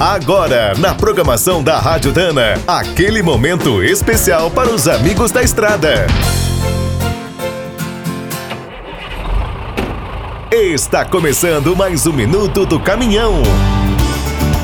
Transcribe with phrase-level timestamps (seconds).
[0.00, 6.06] Agora, na programação da Rádio Dana, aquele momento especial para os amigos da estrada.
[10.52, 13.42] Está começando mais um minuto do caminhão.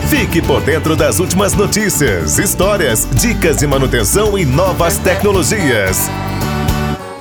[0.09, 6.09] Fique por dentro das últimas notícias, histórias, dicas de manutenção e novas tecnologias.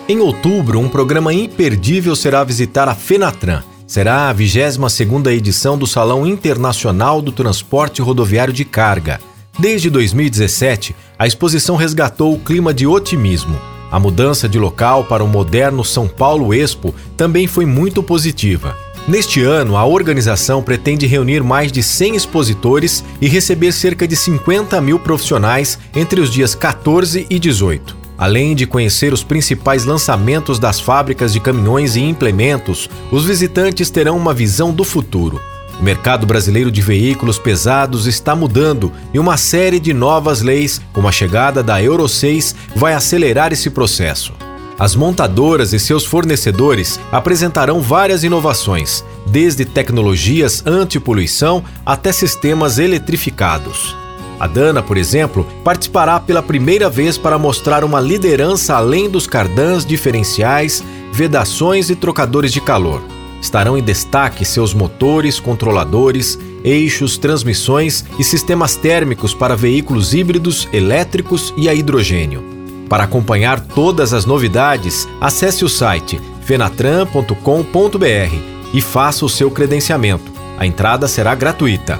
[0.08, 3.64] Em outubro, um programa imperdível será visitar a Fenatran.
[3.86, 9.20] Será a 22ª edição do Salão Internacional do Transporte Rodoviário de Carga.
[9.60, 13.60] Desde 2017, a exposição resgatou o clima de otimismo.
[13.92, 18.76] A mudança de local para o moderno São Paulo Expo também foi muito positiva.
[19.08, 24.80] Neste ano, a organização pretende reunir mais de 100 expositores e receber cerca de 50
[24.80, 28.03] mil profissionais entre os dias 14 e 18.
[28.24, 34.16] Além de conhecer os principais lançamentos das fábricas de caminhões e implementos, os visitantes terão
[34.16, 35.42] uma visão do futuro.
[35.78, 41.06] O mercado brasileiro de veículos pesados está mudando e uma série de novas leis, como
[41.06, 44.32] a chegada da Euro 6, vai acelerar esse processo.
[44.80, 53.98] As montadoras e seus fornecedores apresentarão várias inovações, desde tecnologias anti-poluição até sistemas eletrificados.
[54.40, 59.86] A Dana, por exemplo, participará pela primeira vez para mostrar uma liderança além dos cardãs
[59.86, 63.02] diferenciais, vedações e trocadores de calor.
[63.42, 71.54] Estarão em destaque seus motores, controladores, eixos, transmissões e sistemas térmicos para veículos híbridos, elétricos
[71.58, 72.44] e a hidrogênio.
[72.90, 78.36] Para acompanhar todas as novidades, acesse o site fenatran.com.br
[78.74, 80.32] e faça o seu credenciamento.
[80.58, 82.00] A entrada será gratuita.